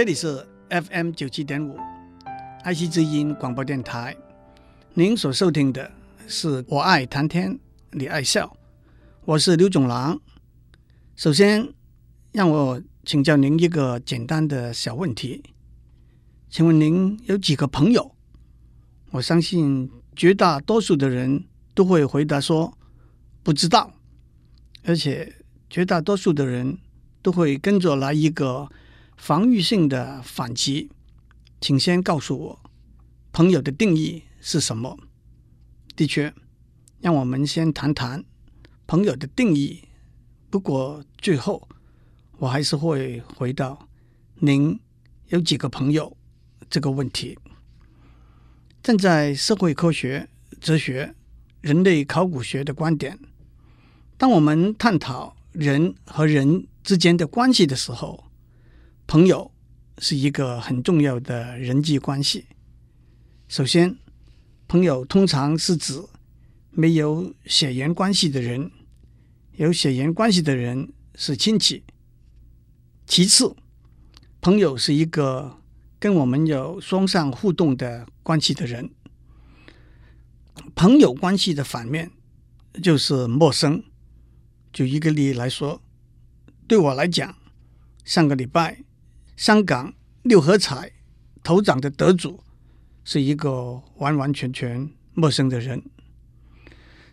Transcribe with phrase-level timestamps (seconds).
[0.00, 1.76] 这里是 FM 九七点五，
[2.62, 4.16] 爱惜之音广播电台。
[4.94, 5.92] 您所收听的
[6.26, 8.46] 是《我爱谈天，你爱笑》，
[9.26, 10.18] 我是刘总郎。
[11.16, 11.68] 首先，
[12.32, 15.42] 让我请教您一个简单的小问题，
[16.48, 18.16] 请问您有几个朋友？
[19.10, 21.44] 我相信绝大多数的人
[21.74, 22.72] 都会回答说
[23.42, 23.92] 不知道，
[24.82, 25.30] 而且
[25.68, 26.78] 绝大多数的人
[27.20, 28.66] 都会跟着来一个。
[29.20, 30.90] 防御性的反击，
[31.60, 32.60] 请先告诉我，
[33.32, 34.98] 朋友的定义是什么？
[35.94, 36.32] 的确，
[37.02, 38.24] 让我们先谈谈
[38.86, 39.84] 朋友的定义。
[40.48, 41.68] 不过最后，
[42.38, 43.86] 我还是会回到
[44.36, 44.80] 您
[45.28, 46.16] 有几个朋友
[46.70, 47.38] 这个问题。
[48.82, 50.30] 站在社会科学、
[50.62, 51.14] 哲学、
[51.60, 53.18] 人类考古学的观点，
[54.16, 58.24] 当我们探讨人和人之间的关系的时候，
[59.10, 59.50] 朋友
[59.98, 62.46] 是一个很重要的人际关系。
[63.48, 63.98] 首先，
[64.68, 66.00] 朋友通常是指
[66.70, 68.70] 没有血缘关系的人，
[69.56, 71.82] 有血缘关系的人是亲戚。
[73.04, 73.56] 其次，
[74.40, 75.58] 朋友是一个
[75.98, 78.90] 跟我们有双向互动的关系的人。
[80.76, 82.12] 朋友关系的反面
[82.80, 83.82] 就是陌生。
[84.72, 85.82] 举一个例来说，
[86.68, 87.36] 对我来讲，
[88.04, 88.84] 上个礼拜。
[89.40, 90.92] 香港六合彩
[91.42, 92.38] 头奖的得主
[93.04, 95.82] 是一个完完全全陌生的人，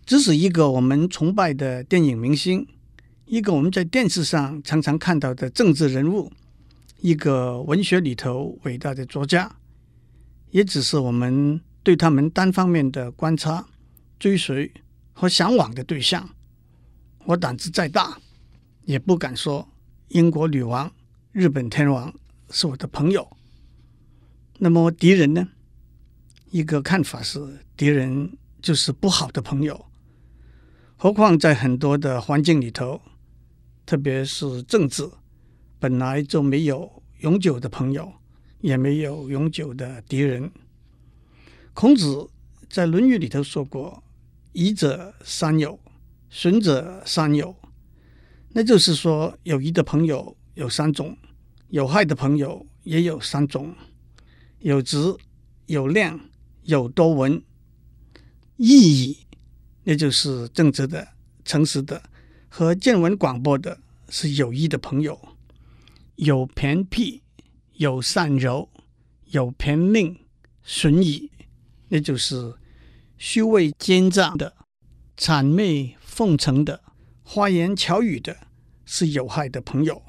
[0.06, 2.68] 只是一个我们崇拜的电影明星，
[3.28, 6.30] 一个我们在电视上常常看到的政治人物，
[7.00, 9.56] 一个文学里头伟大的作家，
[10.52, 13.66] 也只是我们对他们单方面的观察、
[14.20, 14.70] 追随
[15.14, 16.30] 和向往的对象。
[17.24, 18.20] 我胆子再大，
[18.84, 19.66] 也不敢说
[20.10, 20.92] 英国女王。
[21.38, 22.12] 日本天王
[22.50, 23.38] 是我的朋友，
[24.58, 25.50] 那么敌人呢？
[26.50, 29.86] 一个看法是，敌人就是不好的朋友。
[30.96, 33.00] 何况在很多的环境里头，
[33.86, 35.08] 特别是政治，
[35.78, 38.12] 本来就没有永久的朋友，
[38.62, 40.52] 也没有永久的敌人。
[41.76, 42.28] 孔子
[42.68, 44.04] 在《论语》里头说过
[44.54, 45.80] ：“益者三友，
[46.32, 47.56] 损者三友。”
[48.54, 51.16] 那就是说，友谊的朋友有三种。
[51.70, 53.76] 有害的朋友也有三种：
[54.60, 54.98] 有直、
[55.66, 56.20] 有量、
[56.64, 57.44] 有多闻。
[58.56, 59.18] 益矣，
[59.84, 61.08] 那就是正直的、
[61.44, 62.02] 诚实的
[62.48, 63.80] 和见闻广博的，
[64.10, 65.14] 是有益的朋友；
[66.16, 67.22] 有偏僻、
[67.74, 68.70] 有善柔、
[69.26, 70.18] 有偏佞，
[70.64, 71.30] 损矣，
[71.90, 72.56] 那就是
[73.18, 74.56] 虚伪奸诈的、
[75.18, 76.82] 谄媚奉承的、
[77.24, 78.36] 花言巧语的，
[78.86, 80.02] 是有害的朋友。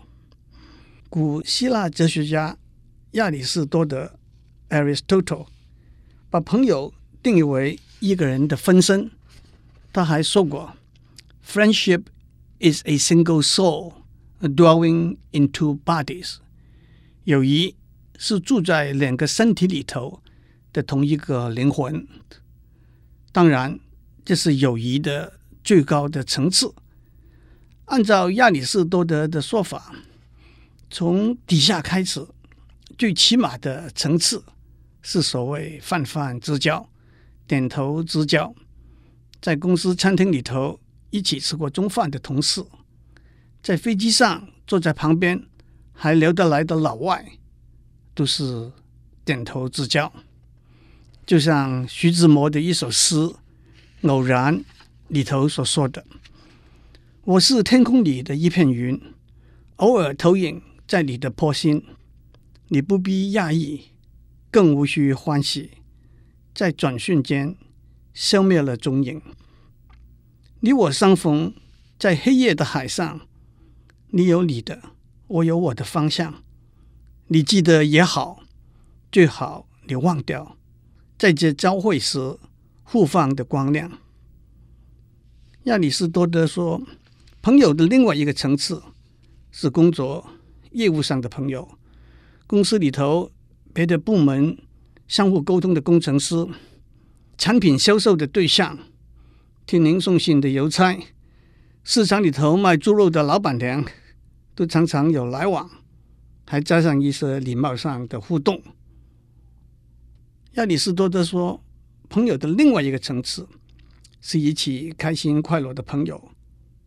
[1.11, 2.59] 古希腊哲学家
[3.13, 4.19] 亚里士多德
[4.69, 5.47] （Aristotle）
[6.29, 6.93] 把朋友
[7.23, 9.11] 定义为一个人的分身。
[9.91, 10.77] 他还说过
[11.43, 12.03] ：“Friendship
[12.61, 13.95] is a single soul
[14.43, 16.37] dwelling in two bodies。”
[17.25, 17.75] 友谊
[18.19, 20.23] 是住在两个身体里头
[20.75, 22.07] 的同一个灵魂。
[23.33, 23.81] 当然，
[24.27, 26.75] 这是友谊的最高的层次。
[27.87, 29.95] 按照亚里士多德的说法。
[30.91, 32.27] 从底下开始，
[32.97, 34.43] 最起码的层次
[35.03, 36.89] 是所谓泛泛之交、
[37.47, 38.55] 点头之交，
[39.41, 42.65] 在公司餐厅里头一起吃过中饭的同事，
[43.63, 45.45] 在飞机上坐在旁边
[45.93, 47.33] 还聊得来的老外，
[48.15, 48.73] 都是
[49.25, 50.11] 点头之交。
[51.27, 53.17] 就像徐志摩的一首诗
[54.03, 54.57] 《偶然》
[55.09, 56.03] 里头所说的
[57.25, 58.99] ：“我是天空里的一片云，
[59.77, 61.85] 偶尔投影。”在你的波心，
[62.69, 63.89] 你不必讶异，
[64.51, 65.73] 更无需欢喜，
[66.55, 67.55] 在转瞬间
[68.15, 69.21] 消灭了踪影。
[70.61, 71.53] 你我相逢
[71.99, 73.21] 在黑夜的海上，
[74.09, 74.83] 你有你的，
[75.27, 76.43] 我有我的方向。
[77.27, 78.43] 你记得也好，
[79.13, 80.57] 最好你忘掉，
[81.19, 82.39] 在这交汇时
[82.83, 83.99] 互放的光亮。
[85.65, 86.81] 亚里士多德说，
[87.43, 88.83] 朋友的另外一个层次
[89.53, 90.31] 是工作。
[90.79, 91.69] 业务上的朋友，
[92.47, 93.33] 公司里头
[93.75, 94.57] 别的部门
[95.09, 96.47] 相互沟通的工程师，
[97.37, 98.79] 产品销售的对象，
[99.67, 100.97] 替您送信的邮差，
[101.83, 103.85] 市场里头卖猪肉的老板娘，
[104.55, 105.69] 都常常有来往，
[106.47, 108.63] 还加上一些礼貌上的互动。
[110.53, 111.61] 亚里士多德说，
[112.09, 113.49] 朋友的另外一个层次
[114.21, 116.31] 是一起开心快乐的朋友，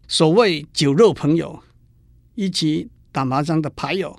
[0.07, 1.61] 所谓酒肉朋友，
[2.35, 2.89] 一起。
[3.11, 4.17] 打麻将的牌友，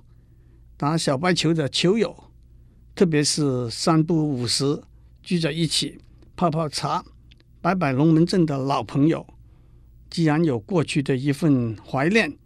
[0.76, 2.24] 打小白球的球友，
[2.94, 4.82] 特别是三不五时
[5.22, 5.98] 聚在一起
[6.36, 7.04] 泡泡茶、
[7.60, 9.26] 摆摆龙门阵的老朋友，
[10.10, 12.36] 既然有过去的一份怀念，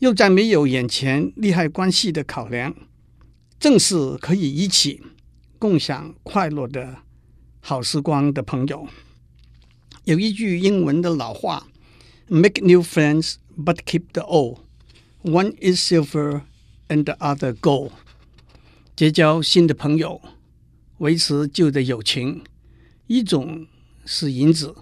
[0.00, 2.74] 又再没有眼前利害关系的考量，
[3.58, 5.00] 正是可以一起
[5.58, 6.98] 共享快乐的
[7.60, 8.86] 好时光的朋友。
[10.04, 11.68] 有一句英文的老话
[12.26, 14.58] ：“Make new friends, but keep the old.
[15.22, 16.42] One is silver,
[16.88, 17.92] and the other gold.”
[18.96, 20.20] 结交新的朋友，
[20.98, 22.42] 维持旧的友情，
[23.06, 23.66] 一种
[24.04, 24.74] 是银子，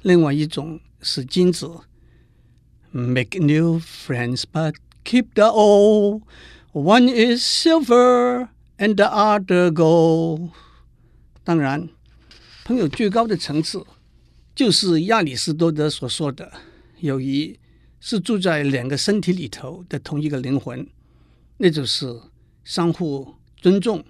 [0.00, 1.70] 另外一种是金子。
[2.90, 6.22] Make new friends, but keep the old.
[6.72, 8.48] One is silver,
[8.78, 10.50] and the other gold.
[11.44, 11.90] 当然，
[12.64, 13.84] 朋友最高的层次，
[14.54, 16.52] 就是亚里士多德所说的，
[17.00, 17.58] 友谊
[18.04, 20.84] 是住在两个身体里头的同一个灵魂，
[21.58, 22.20] 那就是
[22.64, 24.04] 相互尊重、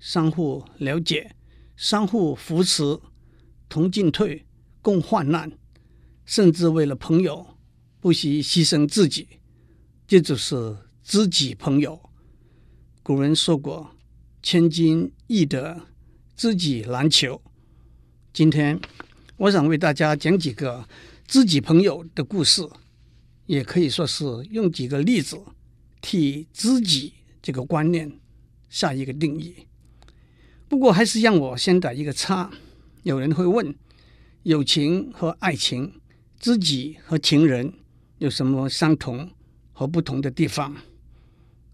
[0.00, 1.36] 相互了解、
[1.76, 2.98] 相互扶持、
[3.68, 4.44] 同进退、
[4.82, 5.52] 共患难，
[6.24, 7.46] 甚至为了朋友
[8.00, 9.28] 不惜牺牲自己，
[10.08, 12.00] 这就是知己朋友。
[13.04, 13.92] 古人说过
[14.42, 15.82] ：“千金易得，
[16.36, 17.40] 知己难求。”
[18.34, 18.80] 今天。
[19.38, 20.88] 我想为大家讲几个
[21.28, 22.66] 知己朋友的故事，
[23.46, 25.40] 也可以说是用几个例子
[26.00, 28.20] 替知己这个观念
[28.68, 29.54] 下一个定义。
[30.68, 32.50] 不过，还是让我先打一个叉。
[33.04, 33.74] 有人会问：
[34.42, 36.00] 友情和爱情、
[36.40, 37.72] 知己和情人
[38.18, 39.30] 有什么相同
[39.72, 40.76] 和不同的地方？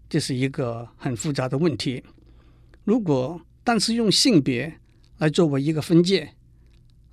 [0.07, 2.03] 这是一个很复杂的问题。
[2.83, 4.79] 如果单是用性别
[5.17, 6.35] 来作为一个分界，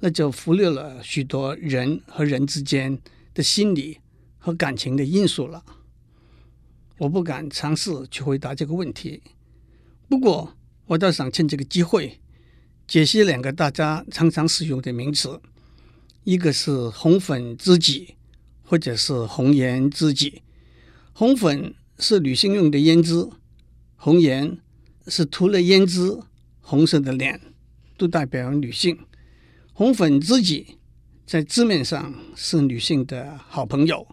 [0.00, 2.98] 那就忽略了许多人和人之间
[3.32, 3.98] 的心理
[4.40, 5.62] 和感情的因素了。
[6.98, 9.22] 我不敢尝试去回答这个问题。
[10.08, 10.56] 不过，
[10.86, 12.18] 我倒想趁这个机会
[12.88, 15.40] 解析两个大家常常使用的名词：
[16.24, 18.16] 一个是红粉知己，
[18.62, 20.42] 或者是红颜知己。
[21.12, 23.30] 红粉是女性用的胭脂，
[23.96, 24.58] 红颜
[25.06, 26.18] 是涂了胭脂
[26.60, 27.40] 红色的脸，
[27.96, 28.98] 都代表女性。
[29.72, 30.78] 红粉知己
[31.24, 34.06] 在字面上是女性的好朋友，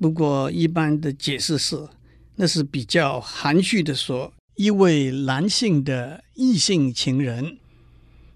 [0.00, 1.88] 不过一般的解释是，
[2.36, 7.58] 那是比较含蓄的说，一位男性的异性情人。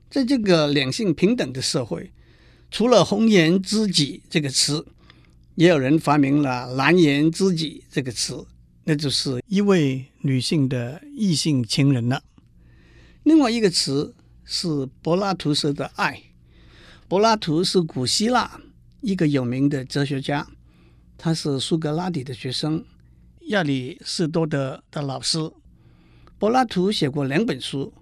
[0.09, 2.13] 在这个两性平等的社会，
[2.71, 4.87] 除了红颜知己这个词，
[5.57, 8.47] 也有人发明了蓝颜知己这个词，
[8.85, 12.23] 那就是一位女性的异性情人了。
[13.25, 14.15] 另外一个词
[14.45, 16.23] 是柏拉图式的爱。
[17.09, 18.61] 柏拉图是古希腊
[19.01, 20.47] 一个有名的哲学家，
[21.21, 22.85] 他是苏格拉底的学生，
[23.49, 25.39] 亚里士多德的老师。
[26.39, 27.93] 柏拉图写过两本书，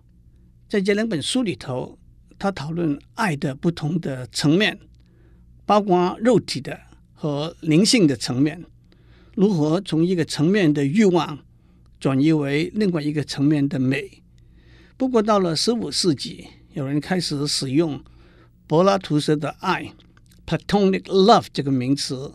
[0.69, 1.99] 在这两本书里头，
[2.39, 4.79] 他讨论爱的不同的层面，
[5.65, 6.79] 包括肉体的
[7.15, 8.63] 和灵性的层面，
[9.35, 11.39] 如何从一个层面的欲望
[11.99, 14.23] 转移为另外一个层面的美。
[14.99, 18.05] 不过到了十五世纪，有人开始使用。
[18.67, 19.95] 柏拉图式的爱
[20.45, 22.35] （Platonic love） 这个名词，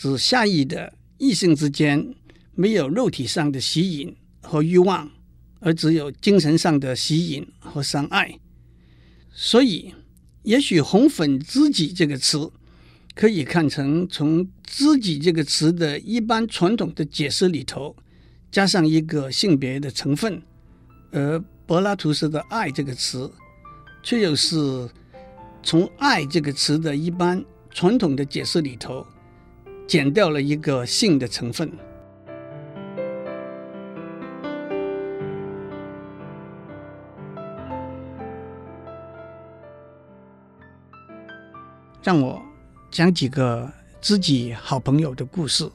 [0.00, 2.14] 指下意的异性之间
[2.54, 5.10] 没有肉体上的吸引和欲望，
[5.58, 8.38] 而只有精神上的吸引和相爱。
[9.30, 9.94] 所以，
[10.44, 12.50] 也许“红粉知己”这个词
[13.14, 17.94] 可以看成从“知己”这个词的一般传统的解释里头
[18.50, 20.40] 加上一个性别的成分，
[21.10, 23.30] 而柏拉图式的“爱”这个词
[24.02, 24.88] 却又是。
[25.62, 29.06] 从“爱”这个词的一般传统的解释里头，
[29.90, 31.68] 减掉了一个性的成分。
[42.04, 42.40] 让我
[42.92, 43.68] 讲几个
[44.00, 45.68] 知己好朋友的故事。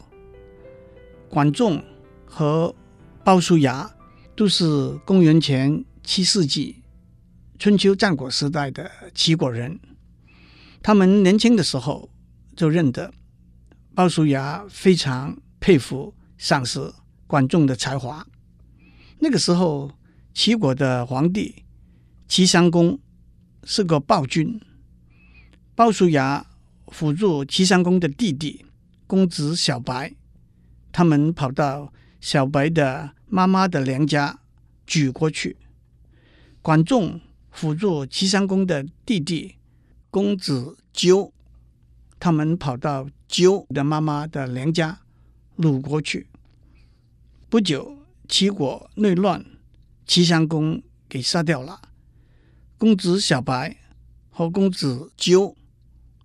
[1.29, 1.83] 管仲
[2.25, 2.73] 和
[3.21, 3.93] 鲍叔牙
[4.33, 6.81] 都是公元前七世纪。
[7.59, 9.77] 春秋战国时代的齐国人，
[10.81, 12.09] 他们年轻的时候
[12.55, 13.13] 就认得
[13.95, 16.93] 鲍叔牙，非常佩服赏识
[17.27, 18.27] 管仲的才华。
[19.19, 19.91] 那个时候，
[20.33, 21.63] 齐国的皇帝
[22.27, 22.99] 齐襄公
[23.63, 24.59] 是个暴君，
[25.73, 26.45] 鲍叔牙
[26.87, 28.65] 辅助齐襄公的弟弟
[29.07, 30.13] 公子小白，
[30.91, 34.41] 他们跑到小白的妈妈的娘家
[34.85, 35.55] 举国去，
[36.61, 37.21] 管仲。
[37.51, 39.55] 辅助齐襄公的弟弟
[40.11, 41.33] 公子纠，
[42.19, 44.99] 他们跑到纠的妈妈的娘家
[45.55, 46.27] 鲁国去。
[47.49, 49.45] 不久，齐国内乱，
[50.05, 51.81] 齐襄公给杀掉了。
[52.77, 53.77] 公子小白
[54.29, 55.55] 和公子纠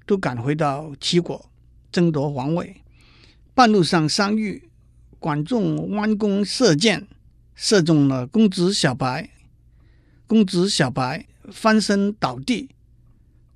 [0.07, 1.51] 都赶回到齐国
[1.93, 2.83] 争夺皇位。
[3.55, 4.71] 半路上相遇，
[5.19, 7.07] 管仲弯弓射箭，
[7.55, 9.31] 射中了公子小白。
[10.27, 12.71] 公子小白翻身倒地，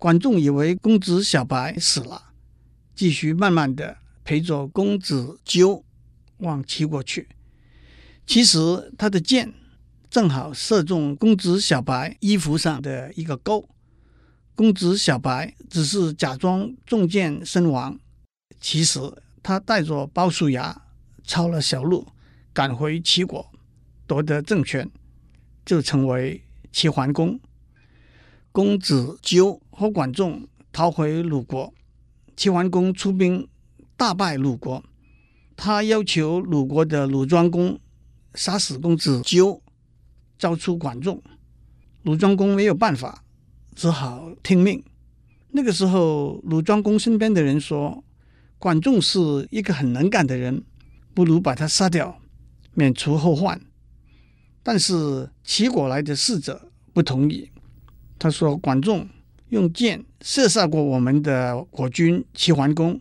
[0.04, 2.34] 管仲以为公子小白死了，
[2.94, 5.82] 继续慢慢的陪着公子纠
[6.40, 7.26] 往齐国去。
[8.26, 9.54] 其实他的箭
[10.10, 13.66] 正好射中公子小白衣服上的一个钩，
[14.54, 17.98] 公子小白只是假装中箭身亡，
[18.60, 19.00] 其实
[19.42, 20.82] 他带着鲍叔牙
[21.22, 22.06] 抄了小路
[22.52, 23.50] 赶回齐国，
[24.06, 24.86] 夺得政权，
[25.64, 27.40] 就成为齐桓公。
[28.52, 31.74] 公子纠和管仲逃回鲁国，
[32.36, 33.46] 齐桓公出兵
[33.96, 34.82] 大败鲁国，
[35.56, 37.78] 他要求鲁国的鲁庄公。
[38.36, 39.62] 杀死公子纠，
[40.36, 41.22] 交出管仲。
[42.02, 43.22] 鲁庄公没有办法，
[43.76, 44.82] 只好听命。
[45.52, 48.02] 那个时候，鲁庄公身边的人说
[48.58, 50.64] ：“管仲是一个很能干的人，
[51.14, 52.20] 不如把他杀掉，
[52.72, 53.60] 免除后患。”
[54.64, 57.48] 但是齐国来的使者不同意。
[58.18, 59.08] 他说：“管仲
[59.50, 63.00] 用箭射杀过我们的国君齐桓公，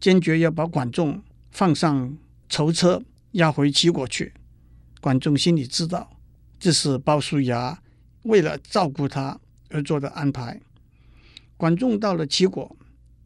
[0.00, 2.16] 坚决要把管仲放上
[2.48, 3.02] 囚车，
[3.32, 4.32] 押回齐国去。”
[5.00, 6.16] 管仲心里知道，
[6.58, 7.82] 这是鲍叔牙
[8.22, 9.38] 为了照顾他
[9.68, 10.58] 而做的安排。
[11.58, 12.74] 管仲到了齐国，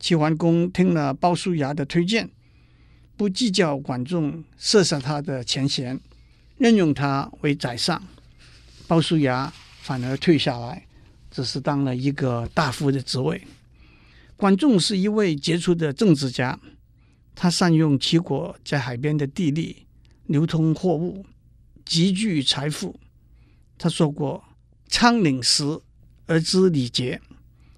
[0.01, 2.29] 齐桓公听了鲍叔牙的推荐，
[3.17, 6.01] 不计较管仲射杀他的前嫌，
[6.57, 8.03] 任用他为宰相。
[8.89, 10.88] 鲍叔牙反而退下来，
[11.31, 13.43] 只是当了一个大夫的职位。
[14.37, 16.59] 管仲是一位杰出的政治家，
[17.35, 19.87] 他善用齐国在海边的地利，
[20.27, 21.27] 流通货物。
[21.85, 23.01] 积聚财富，
[23.79, 24.45] 他说过
[24.89, 25.81] ：“仓廪实
[26.27, 27.19] 而知礼节，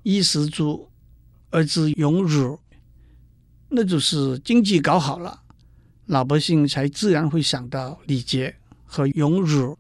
[0.03, 0.91] 衣食足
[1.51, 2.59] 而知荣辱。”
[3.71, 5.43] 那就是经济搞好了，
[6.07, 9.79] 老百姓才自然会想到礼节和荣辱。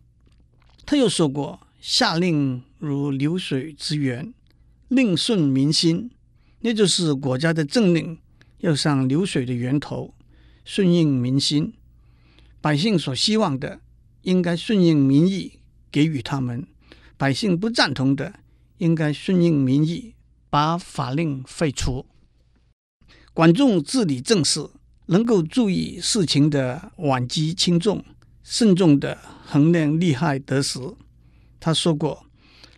[0.86, 4.34] 他又说过：“下令如流水之源，
[4.88, 6.10] 令顺民心。”
[6.62, 8.18] 那就是国家的政令
[8.58, 10.14] 要像流水的源头，
[10.64, 11.72] 顺应民心，
[12.60, 13.80] 百姓所希望的。
[14.22, 15.60] 应该顺应民意，
[15.90, 16.66] 给予他们；
[17.16, 18.40] 百姓不赞同的，
[18.76, 20.14] 应该顺应民意，
[20.50, 22.04] 把法令废除。
[23.32, 24.68] 管仲治理政事，
[25.06, 28.04] 能够注意事情的缓急轻重，
[28.42, 30.78] 慎重地衡量利害得失。
[31.58, 32.26] 他说过：“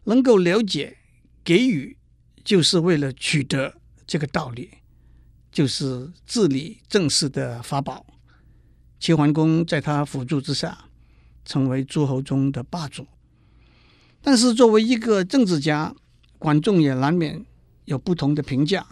[0.04, 0.99] 能够了解
[1.44, 1.97] 给予，
[2.44, 3.75] 就是为了取得
[4.06, 4.71] 这个道理，
[5.50, 8.06] 就是治理政事的法宝。”
[8.99, 10.87] 齐桓公在他辅助之下。
[11.44, 13.04] 成为诸侯中的霸主，
[14.21, 15.92] 但是作为一个政治家，
[16.38, 17.44] 管仲也难免
[17.85, 18.87] 有不同的评价。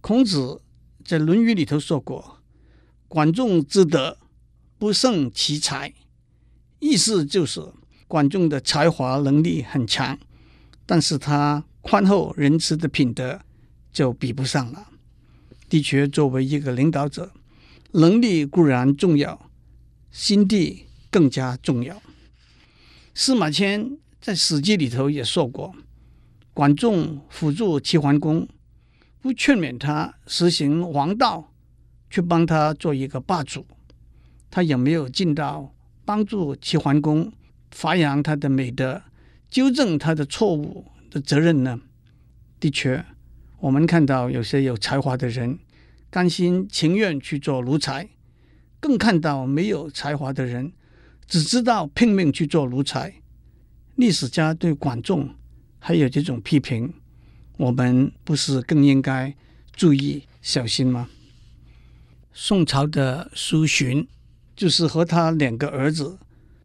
[0.00, 0.62] 孔子
[1.04, 2.40] 在《论语》里头说过
[3.06, 4.16] ：“管仲之德，
[4.78, 5.92] 不胜其才。”
[6.80, 7.60] 意思就是
[8.08, 10.18] 管仲的才华能力很强，
[10.84, 13.40] 但是他宽厚仁慈的品德
[13.92, 14.88] 就比不上了。
[15.68, 17.30] 的确，作为一个领导者，
[17.92, 19.48] 能力固然重要，
[20.10, 20.86] 心地。
[21.10, 22.02] 更加重要。
[23.14, 25.74] 司马迁在《史记》里头也说过，
[26.52, 28.46] 管仲辅助齐桓公，
[29.22, 31.50] 不劝勉他实行王道，
[32.10, 33.66] 去帮他做一个霸主，
[34.50, 35.74] 他也没有尽到
[36.04, 37.32] 帮助齐桓公
[37.70, 39.02] 发扬他的美德、
[39.50, 41.80] 纠正他的错误的责任呢？
[42.60, 43.04] 的确，
[43.60, 45.58] 我们看到有些有才华的人
[46.10, 48.08] 甘心情愿去做奴才，
[48.80, 50.72] 更看到没有才华的人。
[51.26, 53.16] 只知道拼命去做奴才，
[53.96, 55.34] 历史家对管仲
[55.78, 56.94] 还有这种批评，
[57.58, 59.36] 我们不是更应该
[59.70, 61.10] 注意小心吗？
[62.32, 64.06] 宋朝的苏洵
[64.56, 66.18] 就是和他两个儿子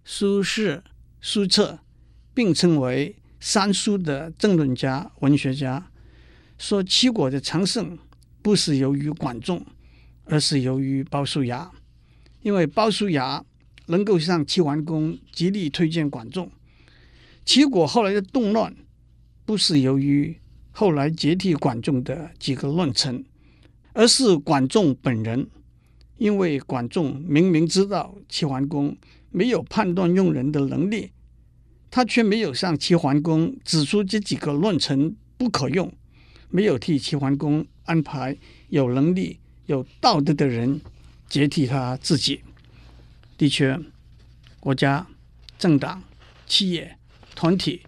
[0.06, 0.82] 苏轼、
[1.24, 1.80] 书册
[2.34, 5.90] 并称为三苏的政论家、文学家，
[6.58, 7.98] 说齐国的强盛
[8.42, 9.66] 不是由于管仲，
[10.26, 11.72] 而是由于鲍叔牙，
[12.42, 13.44] 因为鲍叔牙。
[13.88, 16.50] 能够向齐桓公极力推荐管仲，
[17.44, 18.74] 齐国后来的动乱，
[19.44, 20.40] 不是由于
[20.72, 23.26] 后来接替管仲的几个乱臣，
[23.92, 25.50] 而是管仲本人。
[26.18, 28.96] 因为管仲明明知道齐桓公
[29.34, 31.12] 没有判断用人的能力，
[31.90, 35.92] 他却没有向齐桓公指出这几个乱臣不可用，
[36.50, 38.38] 没有替齐桓公安排
[38.70, 40.80] 有能力、有道德的人
[41.28, 42.42] 接替他自己。
[43.36, 43.78] 的确，
[44.60, 45.08] 国家、
[45.58, 46.04] 政党、
[46.46, 46.96] 企业、
[47.34, 47.82] 团体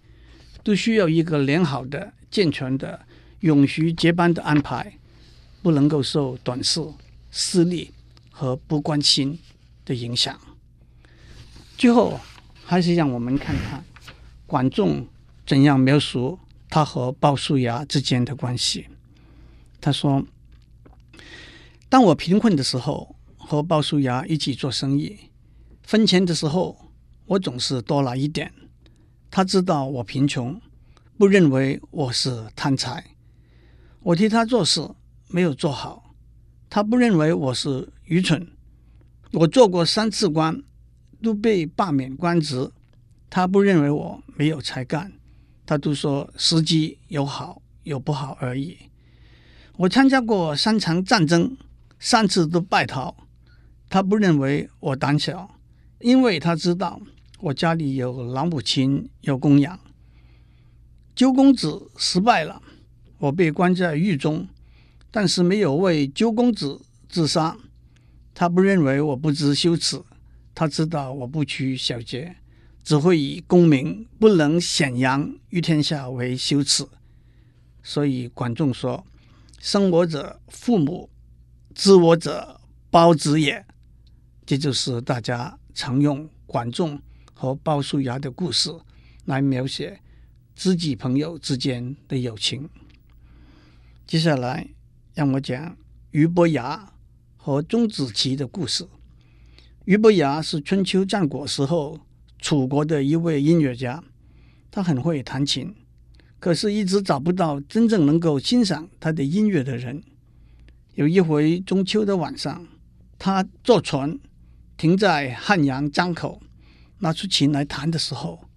[0.63, 3.05] 都需要一个良好的、健全的、
[3.41, 4.97] 永续接班的安排，
[5.61, 6.81] 不能够受短视、
[7.29, 7.91] 私利
[8.31, 9.37] 和不关心
[9.85, 10.35] 的影响。
[11.77, 12.19] 最后，
[12.63, 13.83] 还是让我们看看
[14.47, 15.05] 管仲
[15.45, 16.39] 怎样描述
[16.69, 18.87] 他和鲍叔牙之间的关系。
[19.81, 20.25] 他说
[21.89, 25.17] ：“当我贫困的时候，和鲍叔牙一起做生意。”
[25.83, 26.91] 分钱的时候，
[27.25, 28.51] 我总是多拿一点。
[29.29, 30.59] 他知道我贫穷，
[31.17, 33.03] 不认为我是贪财。
[34.01, 34.89] 我替他做事
[35.27, 36.15] 没有做好，
[36.69, 38.47] 他不认为我是愚蠢。
[39.33, 40.63] 我做过三次官，
[41.25, 42.69] 都被罢免官职，
[43.31, 45.11] 他不认为我没有才干。
[45.65, 48.77] 他都说时机有好有不好而已。
[49.77, 51.57] 我参加过三场战争，
[51.99, 53.15] 三次都败逃，
[53.89, 55.49] 他不认为我胆小。
[55.99, 57.01] 因为他知道
[57.39, 59.79] 我家里有老母亲有供养，
[61.15, 62.61] 周公子失败了，
[63.17, 64.47] 我被关在狱中，
[65.09, 66.79] 但是没有为周公子
[67.09, 67.57] 自杀。
[68.35, 69.99] 他不认为我不知羞耻，
[70.55, 72.37] 他知道我不拘小节，
[72.83, 76.87] 只会以功名不能显扬于天下为羞耻。
[77.83, 79.05] 所以管仲说
[79.61, 81.11] ：“生我者父母，
[81.75, 82.59] 知我者
[82.89, 83.63] 胞子也。”
[84.47, 85.59] 这就是大家。
[85.77, 86.97] 常用管仲
[87.33, 88.73] 和鲍叔牙的故事
[89.25, 89.99] 来描写
[90.55, 92.69] 知己朋友之间的友情。
[94.07, 94.69] 接下来，
[95.13, 95.77] 让我讲
[96.11, 96.93] 俞伯牙
[97.35, 98.87] 和钟子期的故事。
[99.85, 101.99] 俞伯牙是春秋战国时候
[102.39, 104.03] 楚国的一位音乐家，
[104.71, 105.75] 他很会弹琴，
[106.39, 110.01] 可是一直找不到真正能够欣赏他的音乐的人。
[110.95, 112.67] 有一回中秋的晚上，
[113.19, 114.19] 他坐船。
[114.77, 116.41] 停在汉阳江口，
[116.99, 118.49] 拿出琴来弹的时候，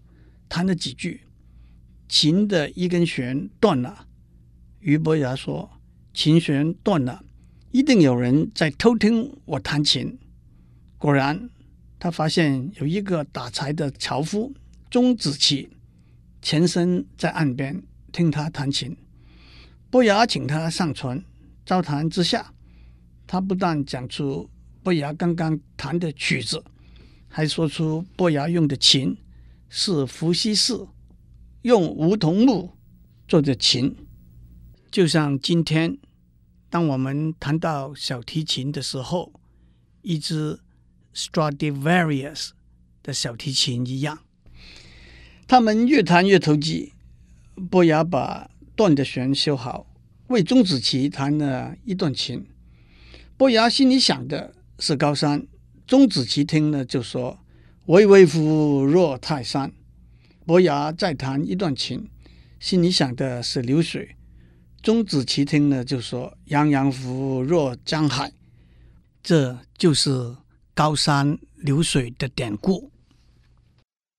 [0.48, 1.20] 弹了几句，
[2.08, 4.06] 琴的一根弦断了。
[4.80, 5.70] 俞伯牙说
[6.12, 7.22] ：“琴弦断了，
[7.70, 10.18] 一定有人在偷听我弹琴。”
[10.98, 11.48] 果然，
[11.98, 14.52] 他发现有一个打柴的樵夫
[14.90, 15.68] 钟子期，
[16.42, 17.82] 前身在岸边
[18.12, 18.96] 听他弹琴。
[19.90, 21.24] 伯牙请他上船，
[21.64, 22.52] 交谈之下，
[23.26, 24.50] 他不但讲出。
[24.80, 26.64] 伯牙刚刚弹的曲子，
[27.28, 29.16] 还说出伯牙用的琴
[29.68, 30.86] 是伏羲氏
[31.62, 32.70] 用梧桐木
[33.26, 33.94] 做的琴。
[34.90, 35.98] 就像今天，
[36.70, 39.32] 当我们谈到小提琴的时候，
[40.00, 40.58] 一支
[41.18, 42.50] Stradivarius
[43.02, 44.20] 的小提琴一样。
[45.48, 46.92] 他们越弹越投机。
[47.68, 49.86] 伯牙把断的弦修好，
[50.28, 52.46] 为钟子期弹了一段琴。
[53.36, 54.54] 伯牙心里想的。
[54.80, 55.44] 是高山，
[55.88, 57.40] 钟子期听了就说
[57.86, 59.72] ：“巍巍乎若泰山。”
[60.46, 62.08] 伯牙再弹一段琴，
[62.60, 64.14] 心里想的是流水。
[64.80, 68.32] 钟子期听了就说：“洋洋乎若江海。”
[69.20, 70.36] 这就是
[70.78, 72.92] 高山流水的典故。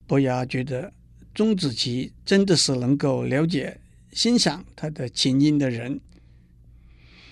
[0.06, 0.92] 伯牙觉得
[1.32, 3.80] 钟子期真的是能够了解、
[4.12, 5.98] 欣赏他的琴音的人。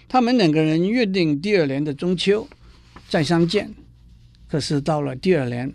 [0.08, 2.48] 他们两个人约定第二年的中秋。
[3.10, 3.74] 再相见，
[4.48, 5.74] 可是到了第二年，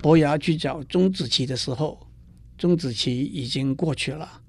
[0.00, 2.08] 伯牙去找钟子期的时候，
[2.58, 4.42] 钟子期已经过去了。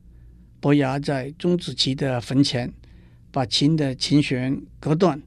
[0.59, 2.73] 伯牙在钟子期的坟前，
[3.31, 5.21] 把琴的琴弦割断，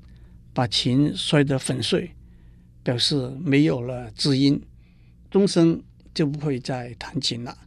[0.53, 2.11] 把琴摔得粉碎，
[2.85, 4.62] 表示没有了知音，
[5.29, 5.83] 终生
[6.14, 7.59] 就不会再弹琴了。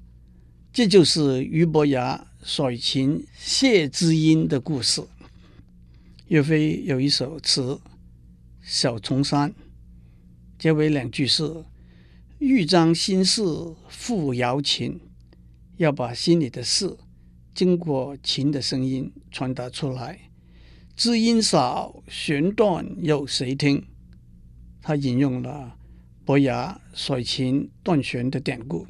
[0.72, 5.04] 这就是俞伯牙甩琴谢知音的故事。
[6.28, 7.82] 岳飞有一首词。
[8.70, 9.54] 小重山，
[10.60, 11.64] 结尾两句是：
[12.40, 13.42] 欲将心事
[13.88, 15.00] 付瑶琴，
[15.78, 16.98] 要把心里的事
[17.56, 20.20] 经过琴的声音传达出来。
[20.98, 23.86] 知音少，弦断有谁听？
[24.88, 25.74] 他引用了
[26.24, 28.88] 伯牙甩琴断弦的典故。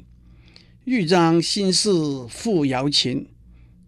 [0.84, 1.90] 欲将心事
[2.28, 3.28] 付瑶琴，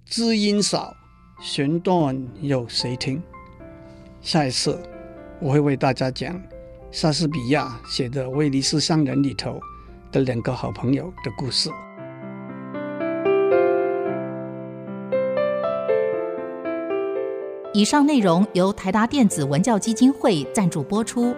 [0.05, 0.93] 知音少，
[1.41, 3.23] 弦断有谁听？
[4.21, 4.83] 下一次。
[5.41, 6.43] 我会为大家讲
[6.91, 9.61] 莎士比亚写的《威尼斯商人》里头
[10.11, 11.71] 的两个好朋友的故事。
[17.73, 21.33] 以上内容由台达电子文教基金会赞助播出。